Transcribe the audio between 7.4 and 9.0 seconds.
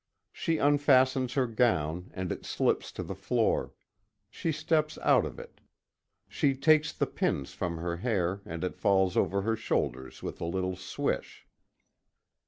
from her hair and it